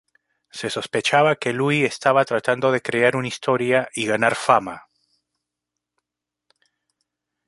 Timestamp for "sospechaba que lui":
0.71-1.83